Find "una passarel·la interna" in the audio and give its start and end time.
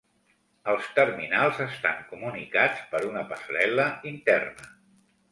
3.09-4.71